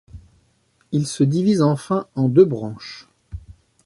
[0.91, 3.07] Il se divise enfin en deux branches.